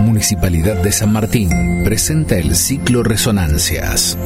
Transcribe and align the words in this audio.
Municipalidad 0.00 0.76
de 0.82 0.92
San 0.92 1.10
Martín 1.10 1.48
presenta 1.84 2.36
el 2.36 2.54
ciclo 2.54 3.02
Resonancias. 3.02 4.18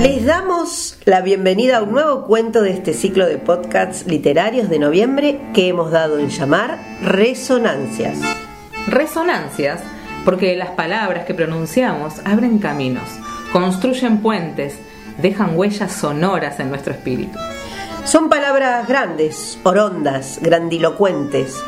Les 0.00 0.24
damos 0.24 0.98
la 1.04 1.20
bienvenida 1.20 1.76
a 1.76 1.82
un 1.82 1.92
nuevo 1.92 2.26
cuento 2.26 2.62
de 2.62 2.72
este 2.72 2.94
ciclo 2.94 3.26
de 3.26 3.38
podcasts 3.38 4.04
literarios 4.08 4.68
de 4.68 4.80
noviembre 4.80 5.40
que 5.54 5.68
hemos 5.68 5.92
dado 5.92 6.18
en 6.18 6.30
llamar 6.30 6.80
Resonancias. 7.02 8.18
Resonancias 8.88 9.80
porque 10.24 10.56
las 10.56 10.70
palabras 10.70 11.24
que 11.24 11.34
pronunciamos 11.34 12.14
abren 12.24 12.58
caminos, 12.58 13.08
construyen 13.52 14.18
puentes, 14.18 14.74
dejan 15.18 15.56
huellas 15.56 15.92
sonoras 15.92 16.58
en 16.58 16.70
nuestro 16.70 16.92
espíritu. 16.92 17.38
Son 18.04 18.28
palabras 18.28 18.88
grandes, 18.88 19.60
orondas, 19.62 20.40
grandilocuentes, 20.42 21.62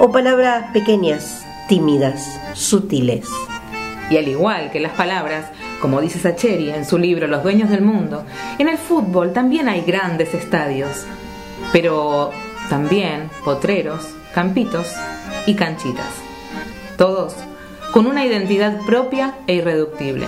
o 0.00 0.10
palabras 0.10 0.70
pequeñas, 0.72 1.44
tímidas, 1.68 2.40
sutiles. 2.54 3.28
Y 4.10 4.16
al 4.16 4.26
igual 4.26 4.70
que 4.70 4.80
las 4.80 4.92
palabras, 4.92 5.46
como 5.80 6.00
dice 6.00 6.18
Sacheri 6.18 6.70
en 6.70 6.84
su 6.84 6.98
libro 6.98 7.26
Los 7.26 7.42
dueños 7.42 7.70
del 7.70 7.82
mundo, 7.82 8.24
en 8.58 8.68
el 8.68 8.78
fútbol 8.78 9.32
también 9.32 9.68
hay 9.68 9.82
grandes 9.82 10.34
estadios, 10.34 11.04
pero 11.72 12.30
también 12.68 13.30
potreros, 13.44 14.08
campitos 14.34 14.88
y 15.46 15.54
canchitas. 15.54 16.10
Todos 16.96 17.34
con 17.92 18.06
una 18.06 18.24
identidad 18.24 18.80
propia 18.84 19.34
e 19.46 19.54
irreductible. 19.54 20.26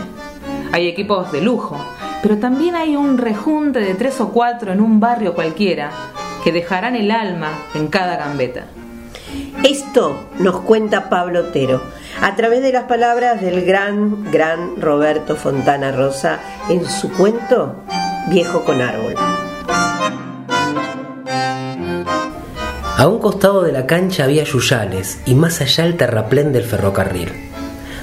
Hay 0.73 0.87
equipos 0.89 1.33
de 1.33 1.41
lujo, 1.41 1.77
pero 2.23 2.39
también 2.39 2.75
hay 2.75 2.97
un 2.97 3.19
rejunte 3.19 3.81
de 3.81 3.95
tres 3.95 4.21
o 4.21 4.31
cuatro 4.31 4.73
en 4.73 4.81
un 4.81 5.01
barrio 5.01 5.35
cualquiera 5.35 5.91
que 6.45 6.53
dejarán 6.53 6.97
el 6.97 7.11
alma 7.11 7.51
en 7.75 7.89
cada 7.89 8.17
gambeta. 8.17 8.67
Esto 9.65 10.29
nos 10.39 10.61
cuenta 10.61 11.09
Pablo 11.09 11.41
Otero 11.41 11.83
a 12.21 12.35
través 12.37 12.63
de 12.63 12.73
las 12.73 12.85
palabras 12.85 13.41
del 13.41 13.65
gran, 13.65 14.31
gran 14.31 14.81
Roberto 14.81 15.37
Fontana 15.37 15.93
Rosa 15.93 16.41
en 16.69 16.89
su 16.89 17.11
cuento 17.13 17.77
Viejo 18.29 18.65
con 18.65 18.81
Árbol. 18.81 19.15
A 22.97 23.07
un 23.07 23.19
costado 23.19 23.63
de 23.63 23.73
la 23.73 23.87
cancha 23.87 24.25
había 24.25 24.45
yuyales 24.45 25.21
y 25.25 25.35
más 25.35 25.63
allá 25.63 25.87
el 25.87 25.97
terraplén 25.97 26.53
del 26.53 26.65
ferrocarril. 26.65 27.33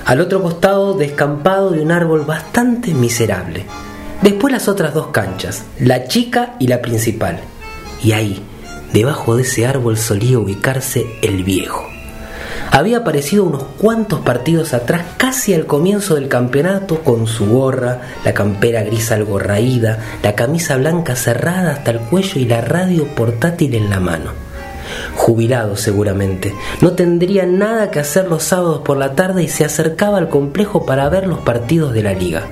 Al 0.06 0.22
otro 0.22 0.42
costado 0.42 0.96
descampado 0.96 1.70
de 1.70 1.82
un 1.82 1.92
árbol 1.92 2.22
bastante 2.22 2.94
miserable. 2.94 3.66
Después 4.22 4.52
las 4.52 4.68
otras 4.68 4.96
dos 4.96 5.08
canchas, 5.08 5.66
la 5.80 6.06
chica 6.06 6.56
y 6.60 6.68
la 6.68 6.82
principal. 6.82 7.40
Y 8.04 8.14
ahí, 8.14 8.44
debajo 8.94 9.36
de 9.36 9.44
ese 9.44 9.66
árbol 9.66 9.98
solía 9.98 10.40
ubicarse 10.40 11.06
el 11.22 11.44
viejo. 11.44 11.88
Había 12.72 12.98
aparecido 12.98 13.46
unos 13.46 13.64
cuantos 13.78 14.20
partidos 14.20 14.74
atrás, 14.74 15.04
casi 15.18 15.54
al 15.54 15.66
comienzo 15.66 16.16
del 16.16 16.28
campeonato, 16.28 17.00
con 17.00 17.26
su 17.26 17.48
gorra, 17.48 18.02
la 18.26 18.34
campera 18.34 18.84
gris 18.84 19.12
algo 19.12 19.40
raída, 19.40 20.00
la 20.22 20.36
camisa 20.36 20.76
blanca 20.78 21.16
cerrada 21.16 21.72
hasta 21.72 21.92
el 21.92 22.00
cuello 22.00 22.40
y 22.40 22.46
la 22.46 22.62
radio 22.62 23.08
portátil 23.16 23.76
en 23.76 23.90
la 23.90 24.00
mano 24.00 24.48
jubilado 25.16 25.76
seguramente. 25.76 26.56
No 26.82 26.94
tendría 26.94 27.46
nada 27.46 27.92
que 27.92 28.00
hacer 28.00 28.28
los 28.28 28.44
sábados 28.44 28.82
por 28.86 28.98
la 28.98 29.14
tarde 29.16 29.44
y 29.44 29.48
se 29.48 29.66
acercaba 29.66 30.18
al 30.18 30.30
complejo 30.30 30.86
para 30.86 31.10
ver 31.10 31.28
los 31.28 31.40
partidos 31.40 31.94
de 31.94 32.04
la 32.04 32.14
liga. 32.14 32.44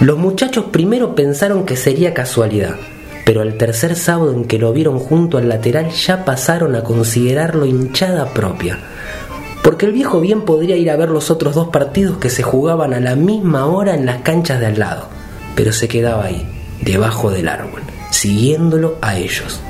Los 0.00 0.18
muchachos 0.18 0.66
primero 0.70 1.14
pensaron 1.14 1.66
que 1.66 1.76
sería 1.76 2.14
casualidad, 2.14 2.76
pero 3.26 3.42
el 3.42 3.58
tercer 3.58 3.96
sábado 3.96 4.32
en 4.32 4.44
que 4.44 4.56
lo 4.56 4.72
vieron 4.72 5.00
junto 5.00 5.36
al 5.36 5.48
lateral 5.48 5.90
ya 5.90 6.24
pasaron 6.24 6.76
a 6.76 6.84
considerarlo 6.84 7.66
hinchada 7.66 8.32
propia. 8.32 8.78
Porque 9.64 9.86
el 9.86 9.90
viejo 9.90 10.20
bien 10.20 10.42
podría 10.42 10.76
ir 10.76 10.92
a 10.92 10.96
ver 10.96 11.08
los 11.08 11.28
otros 11.28 11.56
dos 11.56 11.70
partidos 11.70 12.18
que 12.18 12.30
se 12.30 12.44
jugaban 12.44 12.94
a 12.94 13.00
la 13.00 13.16
misma 13.16 13.66
hora 13.66 13.96
en 13.96 14.06
las 14.06 14.22
canchas 14.22 14.60
de 14.60 14.66
al 14.66 14.78
lado, 14.78 15.08
pero 15.56 15.72
se 15.72 15.88
quedaba 15.88 16.26
ahí, 16.26 16.46
debajo 16.82 17.32
del 17.32 17.48
árbol, 17.48 17.82
siguiéndolo 18.12 18.96
a 19.02 19.16
ellos. 19.16 19.60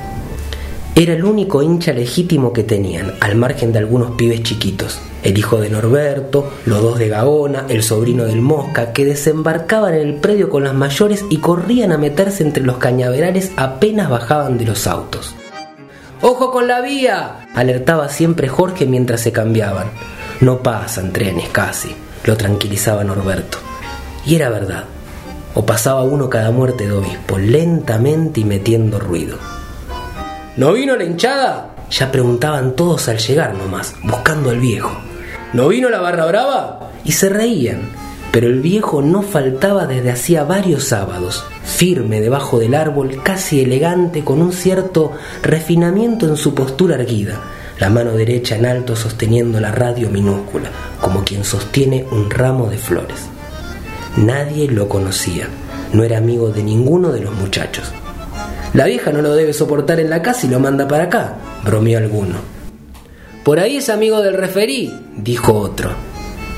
Era 0.99 1.13
el 1.13 1.25
único 1.25 1.61
hincha 1.61 1.93
legítimo 1.93 2.51
que 2.51 2.63
tenían, 2.63 3.13
al 3.19 3.35
margen 3.35 3.71
de 3.71 3.77
algunos 3.77 4.15
pibes 4.15 4.41
chiquitos. 4.41 4.99
El 5.21 5.37
hijo 5.37 5.59
de 5.59 5.69
Norberto, 5.69 6.53
los 6.65 6.81
dos 6.81 6.97
de 6.97 7.07
Gaona, 7.07 7.67
el 7.69 7.83
sobrino 7.83 8.23
del 8.23 8.41
Mosca, 8.41 8.93
que 8.93 9.05
desembarcaban 9.05 9.93
en 9.93 10.07
el 10.07 10.15
predio 10.15 10.49
con 10.49 10.63
las 10.63 10.73
mayores 10.73 11.23
y 11.29 11.37
corrían 11.37 11.91
a 11.91 11.99
meterse 11.99 12.41
entre 12.41 12.63
los 12.63 12.77
cañaverales 12.77 13.51
apenas 13.57 14.09
bajaban 14.09 14.57
de 14.57 14.65
los 14.65 14.87
autos. 14.87 15.35
¡Ojo 16.23 16.49
con 16.49 16.67
la 16.67 16.81
vía! 16.81 17.47
alertaba 17.53 18.09
siempre 18.09 18.47
Jorge 18.47 18.87
mientras 18.87 19.21
se 19.21 19.31
cambiaban. 19.31 19.91
No 20.41 20.63
pasan 20.63 21.13
trenes 21.13 21.49
casi, 21.49 21.95
lo 22.23 22.35
tranquilizaba 22.37 23.03
Norberto. 23.03 23.59
Y 24.25 24.33
era 24.33 24.49
verdad. 24.49 24.85
O 25.53 25.63
pasaba 25.63 26.01
uno 26.01 26.27
cada 26.27 26.49
muerte 26.49 26.87
de 26.87 26.93
obispo, 26.93 27.37
lentamente 27.37 28.39
y 28.39 28.45
metiendo 28.45 28.97
ruido. 28.97 29.56
¿No 30.57 30.73
vino 30.73 30.95
la 30.95 31.03
hinchada? 31.03 31.75
Ya 31.91 32.11
preguntaban 32.11 32.75
todos 32.75 33.07
al 33.09 33.19
llegar 33.19 33.53
nomás, 33.53 33.93
buscando 34.01 34.49
al 34.49 34.59
viejo. 34.59 34.89
¿No 35.53 35.67
vino 35.67 35.87
la 35.87 36.01
barra 36.01 36.25
brava? 36.25 36.89
Y 37.05 37.11
se 37.11 37.29
reían, 37.29 37.81
pero 38.31 38.47
el 38.47 38.59
viejo 38.59 39.03
no 39.03 39.21
faltaba 39.21 39.85
desde 39.85 40.09
hacía 40.09 40.45
varios 40.45 40.85
sábados, 40.85 41.45
firme 41.63 42.21
debajo 42.21 42.57
del 42.57 42.73
árbol, 42.73 43.21
casi 43.21 43.61
elegante, 43.61 44.23
con 44.23 44.41
un 44.41 44.51
cierto 44.51 45.11
refinamiento 45.43 46.27
en 46.27 46.37
su 46.37 46.55
postura 46.55 46.95
erguida, 46.95 47.39
la 47.79 47.91
mano 47.91 48.13
derecha 48.13 48.55
en 48.55 48.65
alto 48.65 48.95
sosteniendo 48.95 49.59
la 49.59 49.71
radio 49.71 50.09
minúscula, 50.09 50.71
como 50.99 51.23
quien 51.23 51.43
sostiene 51.43 52.03
un 52.09 52.31
ramo 52.31 52.67
de 52.67 52.79
flores. 52.79 53.27
Nadie 54.17 54.67
lo 54.71 54.89
conocía, 54.89 55.49
no 55.93 56.03
era 56.03 56.17
amigo 56.17 56.49
de 56.49 56.63
ninguno 56.63 57.11
de 57.11 57.21
los 57.21 57.35
muchachos. 57.35 57.93
La 58.73 58.85
vieja 58.85 59.11
no 59.11 59.21
lo 59.21 59.33
debe 59.33 59.53
soportar 59.53 59.99
en 59.99 60.09
la 60.09 60.21
casa 60.21 60.45
y 60.45 60.49
lo 60.49 60.59
manda 60.59 60.87
para 60.87 61.05
acá, 61.05 61.35
bromeó 61.63 61.97
alguno. 61.97 62.35
Por 63.43 63.59
ahí 63.59 63.77
es 63.77 63.89
amigo 63.89 64.21
del 64.21 64.33
referí, 64.33 64.93
dijo 65.15 65.53
otro. 65.53 65.91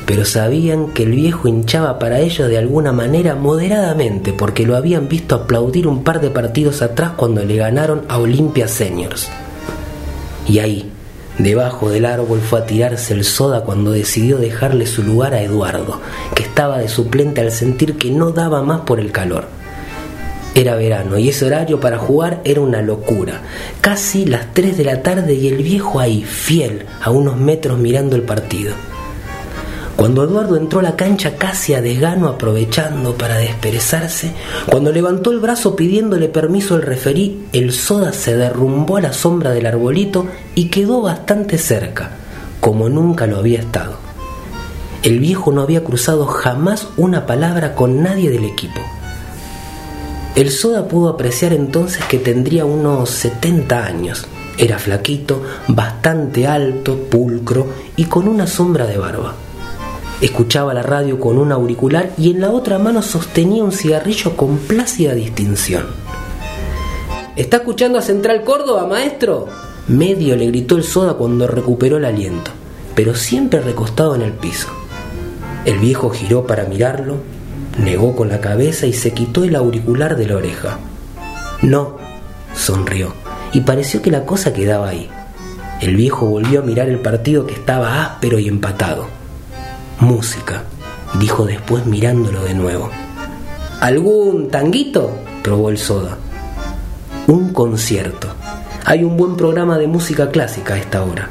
Pero 0.08 0.26
sabían 0.26 0.88
que 0.88 1.04
el 1.04 1.12
viejo 1.12 1.48
hinchaba 1.48 2.00
para 2.00 2.20
ellos 2.20 2.50
de 2.50 2.58
alguna 2.58 2.92
manera 2.92 3.36
moderadamente 3.36 4.34
porque 4.34 4.66
lo 4.66 4.76
habían 4.76 5.08
visto 5.08 5.36
aplaudir 5.36 5.88
un 5.88 6.04
par 6.04 6.20
de 6.20 6.32
partidos 6.32 6.82
atrás 6.82 7.12
cuando 7.16 7.46
le 7.46 7.58
ganaron 7.58 8.02
a 8.08 8.18
Olimpia 8.18 8.68
Seniors. 8.68 9.30
Y 10.48 10.58
ahí, 10.58 10.92
debajo 11.38 11.92
del 11.92 12.06
árbol, 12.06 12.40
fue 12.42 12.62
a 12.62 12.66
tirarse 12.66 13.14
el 13.14 13.24
soda 13.24 13.62
cuando 13.62 13.92
decidió 13.92 14.40
dejarle 14.40 14.88
su 14.88 15.04
lugar 15.04 15.36
a 15.36 15.44
Eduardo, 15.44 16.02
que 16.34 16.42
estaba 16.42 16.80
de 16.80 16.90
suplente 16.90 17.42
al 17.42 17.52
sentir 17.52 18.00
que 18.00 18.10
no 18.10 18.32
daba 18.32 18.64
más 18.64 18.82
por 18.82 19.00
el 19.00 19.12
calor. 19.12 19.59
Era 20.60 20.76
verano 20.76 21.18
y 21.18 21.30
ese 21.30 21.46
horario 21.46 21.80
para 21.80 21.98
jugar 21.98 22.42
era 22.44 22.60
una 22.60 22.82
locura. 22.82 23.44
Casi 23.80 24.26
las 24.26 24.54
3 24.54 24.76
de 24.76 24.84
la 24.84 25.02
tarde 25.02 25.34
y 25.34 25.48
el 25.48 25.64
viejo 25.64 26.02
ahí, 26.02 26.22
fiel, 26.22 26.86
a 27.02 27.12
unos 27.12 27.38
metros 27.38 27.80
mirando 27.80 28.18
el 28.18 28.24
partido. 28.24 28.74
Cuando 29.96 30.22
Eduardo 30.22 30.58
entró 30.58 30.82
a 30.82 30.84
la 30.84 30.98
cancha 30.98 31.38
casi 31.38 31.76
a 31.76 31.82
desgano 31.82 32.28
aprovechando 32.28 33.16
para 33.16 33.38
desperezarse, 33.38 34.34
cuando 34.70 34.92
levantó 34.92 35.32
el 35.32 35.40
brazo 35.40 35.78
pidiéndole 35.78 36.28
permiso 36.28 36.76
al 36.76 36.82
referí, 36.82 37.46
el 37.54 37.72
soda 37.72 38.12
se 38.12 38.36
derrumbó 38.36 38.98
a 38.98 39.02
la 39.02 39.14
sombra 39.14 39.52
del 39.52 39.66
arbolito 39.66 40.28
y 40.56 40.68
quedó 40.68 41.02
bastante 41.02 41.58
cerca, 41.58 42.18
como 42.60 42.90
nunca 42.90 43.28
lo 43.28 43.38
había 43.38 43.60
estado. 43.60 43.96
El 45.04 45.20
viejo 45.20 45.54
no 45.54 45.62
había 45.62 45.86
cruzado 45.86 46.26
jamás 46.26 46.90
una 46.98 47.26
palabra 47.26 47.76
con 47.76 48.04
nadie 48.04 48.30
del 48.30 48.44
equipo. 48.44 48.82
El 50.40 50.52
soda 50.52 50.88
pudo 50.88 51.10
apreciar 51.10 51.52
entonces 51.52 52.02
que 52.06 52.18
tendría 52.18 52.64
unos 52.64 53.10
70 53.10 53.86
años. 53.86 54.26
Era 54.58 54.80
flaquito, 54.80 55.42
bastante 55.68 56.48
alto, 56.48 56.96
pulcro 56.96 57.68
y 57.98 58.06
con 58.06 58.26
una 58.26 58.48
sombra 58.48 58.86
de 58.86 58.98
barba. 58.98 59.36
Escuchaba 60.22 60.74
la 60.74 60.82
radio 60.82 61.20
con 61.20 61.38
un 61.38 61.52
auricular 61.52 62.12
y 62.18 62.32
en 62.32 62.40
la 62.40 62.52
otra 62.52 62.80
mano 62.80 63.02
sostenía 63.02 63.66
un 63.66 63.74
cigarrillo 63.74 64.38
con 64.38 64.60
plácida 64.60 65.14
distinción. 65.14 65.88
¿Está 67.36 67.58
escuchando 67.58 68.00
a 68.00 68.02
Central 68.02 68.46
Córdoba, 68.46 68.88
maestro? 68.88 69.50
Medio 69.90 70.38
le 70.38 70.46
gritó 70.48 70.78
el 70.78 70.86
soda 70.86 71.16
cuando 71.16 71.48
recuperó 71.48 71.98
el 71.98 72.06
aliento, 72.06 72.52
pero 72.96 73.14
siempre 73.14 73.60
recostado 73.60 74.16
en 74.16 74.22
el 74.22 74.32
piso. 74.32 74.70
El 75.66 75.80
viejo 75.80 76.10
giró 76.12 76.48
para 76.48 76.64
mirarlo, 76.64 77.18
Negó 77.78 78.16
con 78.16 78.30
la 78.30 78.42
cabeza 78.42 78.86
y 78.88 78.94
se 78.94 79.14
quitó 79.14 79.44
el 79.44 79.56
auricular 79.56 80.16
de 80.16 80.28
la 80.28 80.36
oreja. 80.36 80.80
No, 81.62 81.98
sonrió, 82.56 83.14
y 83.54 83.62
pareció 83.62 84.02
que 84.02 84.12
la 84.12 84.26
cosa 84.26 84.54
quedaba 84.54 84.90
ahí. 84.90 85.10
El 85.82 85.96
viejo 85.96 86.26
volvió 86.26 86.60
a 86.60 86.64
mirar 86.64 86.90
el 86.90 87.00
partido 87.00 87.46
que 87.46 87.54
estaba 87.54 88.04
áspero 88.04 88.38
y 88.40 88.48
empatado. 88.48 89.08
Música, 90.00 90.64
dijo 91.20 91.46
después 91.46 91.86
mirándolo 91.86 92.44
de 92.44 92.54
nuevo. 92.54 92.90
¿Algún 93.80 94.50
tanguito? 94.50 95.18
probó 95.42 95.70
el 95.70 95.78
soda. 95.78 96.18
Un 97.28 97.54
concierto. 97.54 98.28
Hay 98.84 99.04
un 99.04 99.16
buen 99.16 99.38
programa 99.38 99.78
de 99.78 99.88
música 99.88 100.32
clásica 100.32 100.74
a 100.74 100.78
esta 100.78 101.04
hora. 101.04 101.30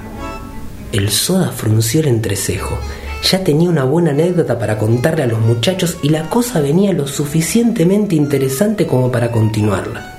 El 0.92 1.10
soda 1.10 1.50
frunció 1.52 2.00
el 2.00 2.08
entrecejo. 2.08 2.78
Ya 3.22 3.42
tenía 3.44 3.68
una 3.68 3.84
buena 3.84 4.10
anécdota 4.10 4.58
para 4.58 4.78
contarle 4.78 5.24
a 5.24 5.26
los 5.26 5.40
muchachos 5.40 5.98
y 6.02 6.08
la 6.08 6.30
cosa 6.30 6.60
venía 6.60 6.92
lo 6.92 7.06
suficientemente 7.06 8.14
interesante 8.14 8.86
como 8.86 9.10
para 9.10 9.30
continuarla. 9.30 10.14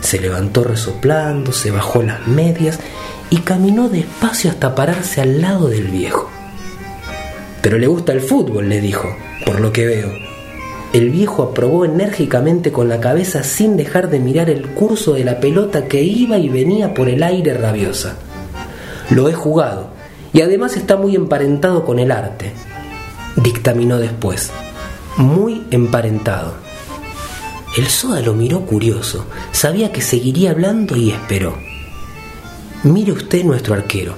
Se 0.00 0.20
levantó 0.20 0.64
resoplando, 0.64 1.52
se 1.52 1.70
bajó 1.70 2.02
las 2.02 2.26
medias 2.26 2.78
y 3.30 3.38
caminó 3.38 3.88
despacio 3.88 4.50
hasta 4.50 4.74
pararse 4.74 5.20
al 5.20 5.40
lado 5.40 5.68
del 5.68 5.88
viejo. 5.88 6.30
Pero 7.62 7.78
le 7.78 7.86
gusta 7.86 8.12
el 8.12 8.20
fútbol, 8.20 8.68
le 8.68 8.80
dijo, 8.80 9.14
por 9.44 9.60
lo 9.60 9.72
que 9.72 9.86
veo. 9.86 10.10
El 10.92 11.10
viejo 11.10 11.42
aprobó 11.42 11.84
enérgicamente 11.84 12.72
con 12.72 12.88
la 12.88 13.00
cabeza 13.00 13.44
sin 13.44 13.76
dejar 13.76 14.08
de 14.08 14.18
mirar 14.18 14.50
el 14.50 14.70
curso 14.70 15.12
de 15.12 15.24
la 15.24 15.38
pelota 15.38 15.84
que 15.84 16.02
iba 16.02 16.38
y 16.38 16.48
venía 16.48 16.94
por 16.94 17.08
el 17.08 17.22
aire 17.22 17.54
rabiosa. 17.54 18.16
Lo 19.10 19.28
he 19.28 19.34
jugado 19.34 19.99
y 20.32 20.42
además 20.42 20.76
está 20.76 20.96
muy 20.96 21.16
emparentado 21.16 21.84
con 21.84 21.98
el 21.98 22.10
arte, 22.10 22.52
dictaminó 23.36 23.98
después. 23.98 24.50
Muy 25.16 25.64
emparentado. 25.70 26.54
El 27.76 27.86
soda 27.86 28.20
lo 28.20 28.34
miró 28.34 28.62
curioso, 28.62 29.26
sabía 29.52 29.92
que 29.92 30.00
seguiría 30.00 30.50
hablando 30.50 30.96
y 30.96 31.10
esperó. 31.10 31.56
Mire 32.82 33.12
usted 33.12 33.44
nuestro 33.44 33.74
arquero. 33.74 34.14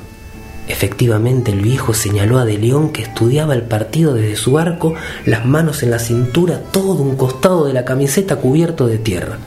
Efectivamente 0.68 1.50
el 1.50 1.60
viejo 1.60 1.92
señaló 1.92 2.38
a 2.38 2.44
De 2.44 2.56
León 2.56 2.92
que 2.92 3.02
estudiaba 3.02 3.54
el 3.54 3.62
partido 3.62 4.14
desde 4.14 4.36
su 4.36 4.58
arco, 4.58 4.94
las 5.26 5.44
manos 5.44 5.82
en 5.82 5.90
la 5.90 5.98
cintura, 5.98 6.62
todo 6.70 7.02
un 7.02 7.16
costado 7.16 7.66
de 7.66 7.72
la 7.72 7.84
camiseta 7.84 8.36
cubierto 8.36 8.86
de 8.86 8.98
tierra. 8.98 9.38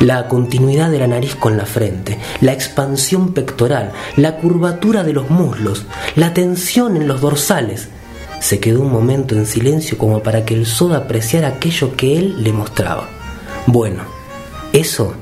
La 0.00 0.28
continuidad 0.28 0.92
de 0.92 1.00
la 1.00 1.08
nariz 1.08 1.34
con 1.34 1.56
la 1.56 1.66
frente, 1.66 2.18
la 2.40 2.52
expansión 2.52 3.32
pectoral, 3.32 3.90
la 4.16 4.36
curvatura 4.36 5.02
de 5.02 5.12
los 5.12 5.28
muslos, 5.28 5.86
la 6.14 6.32
tensión 6.32 6.96
en 6.96 7.08
los 7.08 7.20
dorsales. 7.20 7.88
Se 8.40 8.60
quedó 8.60 8.82
un 8.82 8.92
momento 8.92 9.34
en 9.34 9.44
silencio 9.44 9.98
como 9.98 10.22
para 10.22 10.44
que 10.44 10.54
el 10.54 10.66
soda 10.66 10.98
apreciara 10.98 11.48
aquello 11.48 11.96
que 11.96 12.16
él 12.16 12.44
le 12.44 12.52
mostraba. 12.52 13.08
Bueno, 13.66 14.04
eso, 14.72 15.14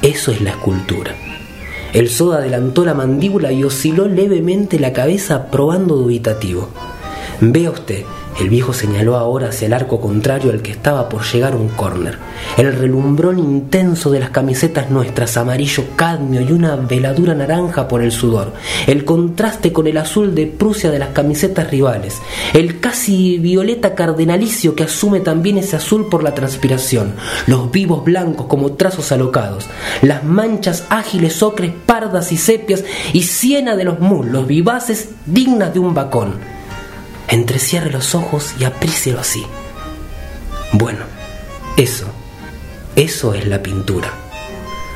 eso 0.00 0.32
es 0.32 0.40
la 0.40 0.50
escultura. 0.50 1.14
El 1.92 2.08
soda 2.08 2.38
adelantó 2.38 2.86
la 2.86 2.94
mandíbula 2.94 3.52
y 3.52 3.62
osciló 3.62 4.08
levemente 4.08 4.80
la 4.80 4.94
cabeza 4.94 5.50
probando 5.50 5.96
dubitativo. 5.96 6.70
Vea 7.40 7.70
usted, 7.70 8.04
el 8.38 8.50
viejo 8.50 8.72
señaló 8.72 9.16
ahora 9.16 9.48
hacia 9.48 9.66
el 9.66 9.72
arco 9.72 10.00
contrario 10.00 10.52
al 10.52 10.62
que 10.62 10.70
estaba 10.70 11.08
por 11.08 11.24
llegar 11.24 11.56
un 11.56 11.68
córner. 11.68 12.18
El 12.56 12.72
relumbrón 12.72 13.38
intenso 13.40 14.10
de 14.10 14.20
las 14.20 14.30
camisetas 14.30 14.90
nuestras, 14.90 15.36
amarillo 15.36 15.84
cadmio 15.96 16.40
y 16.40 16.52
una 16.52 16.76
veladura 16.76 17.34
naranja 17.34 17.88
por 17.88 18.00
el 18.00 18.12
sudor. 18.12 18.52
El 18.86 19.04
contraste 19.04 19.72
con 19.72 19.88
el 19.88 19.96
azul 19.96 20.36
de 20.36 20.46
Prusia 20.46 20.90
de 20.90 21.00
las 21.00 21.08
camisetas 21.08 21.68
rivales. 21.70 22.18
El 22.54 22.78
casi 22.78 23.38
violeta 23.38 23.96
cardenalicio 23.96 24.76
que 24.76 24.84
asume 24.84 25.18
también 25.18 25.58
ese 25.58 25.74
azul 25.76 26.08
por 26.08 26.22
la 26.22 26.34
transpiración. 26.34 27.14
Los 27.48 27.72
vivos 27.72 28.04
blancos 28.04 28.46
como 28.46 28.74
trazos 28.74 29.10
alocados. 29.10 29.66
Las 30.00 30.22
manchas 30.22 30.84
ágiles 30.90 31.42
ocres, 31.42 31.72
pardas 31.86 32.30
y 32.30 32.36
sepias 32.36 32.84
y 33.12 33.22
siena 33.22 33.74
de 33.74 33.84
los 33.84 33.98
muslos 33.98 34.46
vivaces 34.46 35.08
dignas 35.26 35.74
de 35.74 35.80
un 35.80 35.94
bacón 35.94 36.57
Entrecierre 37.28 37.90
los 37.90 38.14
ojos 38.14 38.54
y 38.58 38.64
aprícielo 38.64 39.20
así. 39.20 39.44
Bueno, 40.72 41.00
eso, 41.76 42.06
eso 42.96 43.34
es 43.34 43.46
la 43.46 43.62
pintura. 43.62 44.12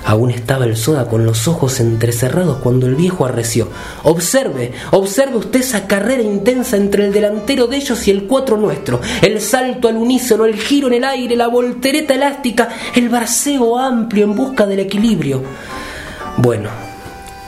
Aún 0.05 0.31
estaba 0.31 0.65
el 0.65 0.77
soda 0.77 1.09
con 1.09 1.25
los 1.25 1.47
ojos 1.47 1.79
entrecerrados 1.79 2.59
cuando 2.59 2.87
el 2.87 2.97
viejo 2.97 3.25
arreció. 3.25 3.69
Observe, 4.03 4.73
observe 4.91 5.37
usted 5.37 5.61
esa 5.61 5.87
carrera 5.87 6.23
intensa 6.23 6.77
entre 6.77 7.05
el 7.07 7.13
delantero 7.13 7.67
de 7.67 7.77
ellos 7.77 8.09
y 8.09 8.11
el 8.11 8.25
cuatro 8.25 8.57
nuestro. 8.57 9.01
El 9.21 9.41
salto 9.41 9.89
al 9.89 9.97
unísono, 9.97 10.45
el 10.45 10.57
giro 10.57 10.89
en 10.89 10.95
el 10.95 11.05
aire, 11.05 11.37
la 11.37 11.47
voltereta 11.47 12.15
elástica, 12.15 12.69
el 12.97 13.11
barceo 13.11 13.79
amplio 13.79 14.25
en 14.25 14.35
busca 14.35 14.67
del 14.67 14.81
equilibrio. 14.81 15.43
Bueno, 16.39 16.71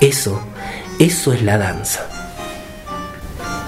eso, 0.00 0.40
eso 1.00 1.32
es 1.32 1.42
la 1.42 1.58
danza. 1.58 2.13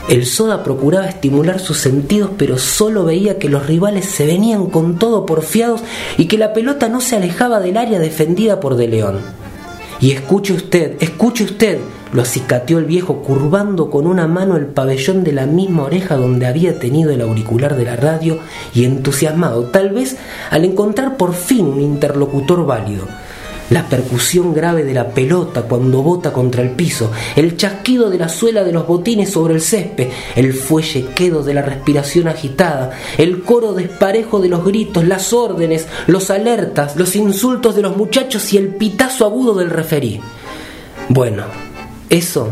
El 0.09 0.25
soda 0.25 0.63
procuraba 0.63 1.09
estimular 1.09 1.59
sus 1.59 1.79
sentidos, 1.79 2.31
pero 2.39 2.59
solo 2.59 3.05
veía 3.05 3.41
que 3.41 3.49
los 3.49 3.67
rivales 3.67 4.05
se 4.05 4.25
venían 4.25 4.67
con 4.67 5.01
todo 5.01 5.27
porfiados 5.27 5.81
y 6.17 6.27
que 6.27 6.39
la 6.39 6.53
pelota 6.53 6.89
no 6.89 7.01
se 7.01 7.17
alejaba 7.17 7.59
del 7.59 7.77
área 7.77 7.99
defendida 7.99 8.61
por 8.61 8.77
De 8.77 8.87
León. 8.87 9.19
Y 10.01 10.13
escuche 10.13 10.53
usted, 10.53 10.97
escuche 11.01 11.43
usted, 11.43 11.79
lo 12.13 12.23
acicateó 12.23 12.79
el 12.79 12.85
viejo 12.85 13.23
curvando 13.23 13.91
con 13.91 14.07
una 14.07 14.29
mano 14.29 14.57
el 14.57 14.67
pabellón 14.67 15.25
de 15.25 15.33
la 15.33 15.47
misma 15.47 15.83
oreja 15.83 16.17
donde 16.17 16.47
había 16.47 16.79
tenido 16.79 17.11
el 17.11 17.23
auricular 17.23 17.75
de 17.75 17.87
la 17.87 17.97
radio 17.97 18.39
y 18.75 18.85
entusiasmado, 18.85 19.65
tal 19.65 19.91
vez 19.91 20.17
al 20.51 20.65
encontrar 20.65 21.17
por 21.17 21.35
fin 21.35 21.67
un 21.67 21.81
interlocutor 21.81 22.65
válido 22.65 23.07
la 23.71 23.89
percusión 23.89 24.55
grave 24.55 24.85
de 24.85 24.95
la 24.95 25.09
pelota 25.09 25.63
cuando 25.63 26.03
bota 26.03 26.33
contra 26.33 26.63
el 26.63 26.71
piso, 26.71 27.11
el 27.35 27.57
chasquido 27.57 28.11
de 28.11 28.19
la 28.19 28.29
suela 28.29 28.65
de 28.65 28.73
los 28.73 28.87
botines 28.87 29.31
sobre 29.31 29.55
el 29.55 29.61
césped, 29.61 30.09
el 30.35 30.53
fuelle 30.55 31.07
quedo 31.15 31.43
de 31.43 31.55
la 31.55 31.63
respiración 31.63 32.29
agitada, 32.29 32.93
el 33.19 33.43
coro 33.43 33.73
desparejo 33.73 34.41
de 34.41 34.49
los 34.49 34.65
gritos, 34.65 35.07
las 35.07 35.33
órdenes, 35.33 35.87
los 36.07 36.31
alertas, 36.31 36.97
los 36.97 37.17
insultos 37.17 37.77
de 37.77 37.83
los 37.83 37.97
muchachos 37.97 38.53
y 38.53 38.59
el 38.59 38.69
pitazo 38.69 39.27
agudo 39.27 39.55
del 39.55 39.71
referí. 39.71 40.21
Bueno, 41.09 41.45
eso, 42.11 42.51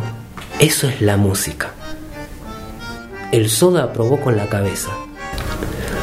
eso 0.59 0.89
es 0.89 1.01
la 1.01 1.17
música. 1.17 1.73
El 3.33 3.51
soda 3.51 3.85
aprobó 3.85 4.21
con 4.21 4.37
la 4.37 4.49
cabeza. 4.49 4.91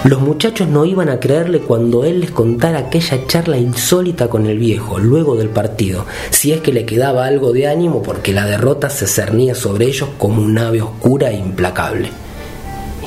Los 0.03 0.19
muchachos 0.19 0.67
no 0.67 0.83
iban 0.83 1.09
a 1.09 1.19
creerle 1.19 1.59
cuando 1.59 2.03
él 2.03 2.21
les 2.21 2.31
contara 2.31 2.79
aquella 2.79 3.27
charla 3.27 3.57
insólita 3.57 4.29
con 4.29 4.47
el 4.47 4.57
viejo, 4.57 4.97
luego 4.97 5.35
del 5.35 5.49
partido, 5.49 6.07
si 6.31 6.51
es 6.51 6.61
que 6.61 6.73
le 6.73 6.87
quedaba 6.87 7.27
algo 7.27 7.53
de 7.53 7.67
ánimo 7.67 8.01
porque 8.01 8.33
la 8.33 8.47
derrota 8.47 8.89
se 8.89 9.05
cernía 9.05 9.53
sobre 9.53 9.85
ellos 9.85 10.09
como 10.17 10.41
un 10.41 10.57
ave 10.57 10.81
oscura 10.81 11.29
e 11.29 11.35
implacable. 11.35 12.09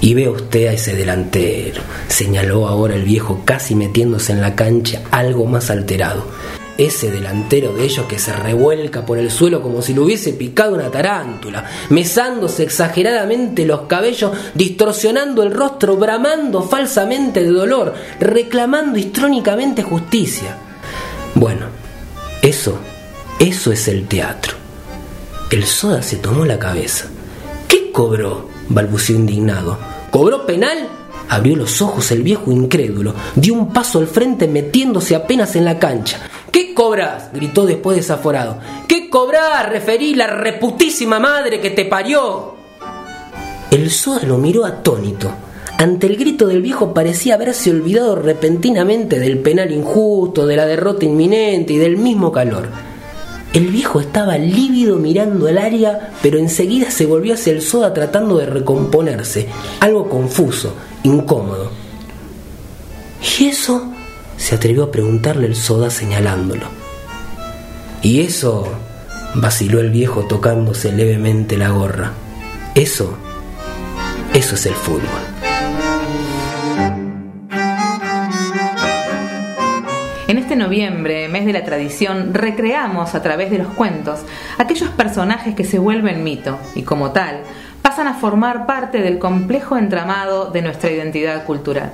Y 0.02 0.14
ve 0.14 0.28
usted 0.28 0.68
a 0.68 0.72
ese 0.74 0.94
delantero, 0.94 1.82
señaló 2.06 2.68
ahora 2.68 2.94
el 2.94 3.02
viejo 3.02 3.42
casi 3.44 3.74
metiéndose 3.74 4.30
en 4.30 4.40
la 4.40 4.54
cancha 4.54 5.02
algo 5.10 5.46
más 5.46 5.70
alterado 5.70 6.24
ese 6.76 7.10
delantero 7.10 7.72
de 7.72 7.84
ellos 7.84 8.06
que 8.06 8.18
se 8.18 8.32
revuelca 8.32 9.06
por 9.06 9.18
el 9.18 9.30
suelo 9.30 9.62
como 9.62 9.82
si 9.82 9.94
le 9.94 10.00
hubiese 10.00 10.32
picado 10.32 10.74
una 10.74 10.90
tarántula, 10.90 11.64
mesándose 11.90 12.62
exageradamente 12.62 13.64
los 13.64 13.82
cabellos, 13.82 14.32
distorsionando 14.54 15.42
el 15.42 15.52
rostro, 15.52 15.96
bramando 15.96 16.62
falsamente 16.62 17.42
de 17.42 17.50
dolor, 17.50 17.94
reclamando 18.18 18.98
histrónicamente 18.98 19.82
justicia. 19.82 20.56
Bueno, 21.34 21.66
eso, 22.42 22.78
eso 23.38 23.72
es 23.72 23.88
el 23.88 24.06
teatro. 24.06 24.54
El 25.50 25.64
soda 25.64 26.02
se 26.02 26.16
tomó 26.16 26.44
la 26.44 26.58
cabeza. 26.58 27.06
¿Qué 27.68 27.92
cobró? 27.92 28.48
balbuceó 28.68 29.14
indignado. 29.16 29.78
¿Cobró 30.10 30.46
penal? 30.46 30.88
Abrió 31.28 31.56
los 31.56 31.80
ojos 31.80 32.10
el 32.10 32.22
viejo 32.22 32.52
incrédulo, 32.52 33.14
dio 33.34 33.54
un 33.54 33.72
paso 33.72 33.98
al 33.98 34.06
frente 34.06 34.46
metiéndose 34.46 35.14
apenas 35.14 35.56
en 35.56 35.64
la 35.64 35.78
cancha. 35.78 36.18
¿Qué 36.54 36.72
cobras? 36.72 37.30
gritó 37.32 37.66
después 37.66 37.96
desaforado. 37.96 38.58
¿Qué 38.86 39.10
cobras? 39.10 39.68
referí 39.68 40.14
la 40.14 40.28
reputísima 40.28 41.18
madre 41.18 41.60
que 41.60 41.70
te 41.70 41.84
parió. 41.84 42.54
El 43.72 43.90
soda 43.90 44.22
lo 44.22 44.38
miró 44.38 44.64
atónito. 44.64 45.32
Ante 45.78 46.06
el 46.06 46.16
grito 46.16 46.46
del 46.46 46.62
viejo 46.62 46.94
parecía 46.94 47.34
haberse 47.34 47.72
olvidado 47.72 48.14
repentinamente 48.14 49.18
del 49.18 49.40
penal 49.40 49.72
injusto, 49.72 50.46
de 50.46 50.54
la 50.54 50.64
derrota 50.64 51.04
inminente 51.04 51.72
y 51.72 51.78
del 51.78 51.96
mismo 51.96 52.30
calor. 52.30 52.68
El 53.52 53.66
viejo 53.66 53.98
estaba 53.98 54.38
lívido 54.38 54.94
mirando 54.94 55.48
el 55.48 55.58
área, 55.58 56.12
pero 56.22 56.38
enseguida 56.38 56.92
se 56.92 57.06
volvió 57.06 57.34
hacia 57.34 57.52
el 57.52 57.62
soda 57.62 57.92
tratando 57.92 58.38
de 58.38 58.46
recomponerse, 58.46 59.48
algo 59.80 60.08
confuso, 60.08 60.72
incómodo. 61.02 61.72
¿Y 63.40 63.46
eso? 63.46 63.93
Se 64.44 64.56
atrevió 64.56 64.84
a 64.84 64.90
preguntarle 64.90 65.46
el 65.46 65.56
soda 65.56 65.88
señalándolo. 65.88 66.66
Y 68.02 68.20
eso, 68.20 68.68
vaciló 69.34 69.80
el 69.80 69.88
viejo 69.88 70.26
tocándose 70.26 70.92
levemente 70.92 71.56
la 71.56 71.70
gorra. 71.70 72.12
Eso, 72.74 73.16
eso 74.34 74.54
es 74.54 74.66
el 74.66 74.74
fútbol. 74.74 75.00
En 80.28 80.36
este 80.36 80.56
noviembre, 80.56 81.26
mes 81.28 81.46
de 81.46 81.54
la 81.54 81.64
tradición, 81.64 82.34
recreamos 82.34 83.14
a 83.14 83.22
través 83.22 83.50
de 83.50 83.56
los 83.56 83.68
cuentos 83.68 84.20
aquellos 84.58 84.90
personajes 84.90 85.54
que 85.54 85.64
se 85.64 85.78
vuelven 85.78 86.22
mito 86.22 86.58
y 86.74 86.82
como 86.82 87.12
tal 87.12 87.40
pasan 87.80 88.08
a 88.08 88.14
formar 88.14 88.66
parte 88.66 89.00
del 89.00 89.18
complejo 89.18 89.78
entramado 89.78 90.50
de 90.50 90.60
nuestra 90.60 90.90
identidad 90.90 91.46
cultural 91.46 91.92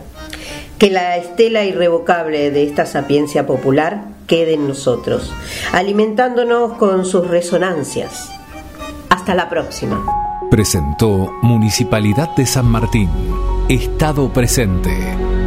que 0.80 0.90
la 0.90 1.18
estela 1.18 1.62
irrevocable 1.64 2.50
de 2.50 2.64
esta 2.64 2.86
sapiencia 2.86 3.46
popular 3.46 4.04
quede 4.26 4.54
en 4.54 4.66
nosotros, 4.66 5.30
alimentándonos 5.72 6.72
con 6.78 7.04
sus 7.04 7.28
resonancias, 7.28 8.32
hasta 9.10 9.34
la 9.34 9.50
próxima. 9.50 10.02
Presentó 10.50 11.30
Municipalidad 11.42 12.34
de 12.34 12.46
San 12.46 12.66
Martín. 12.66 13.10
Estado 13.68 14.32
presente. 14.32 15.39